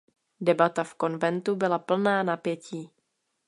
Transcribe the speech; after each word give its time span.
Debata 0.41 0.83
v 0.83 0.93
Konventu 0.95 1.55
byla 1.55 1.79
plná 1.79 2.23
napětí. 2.23 2.91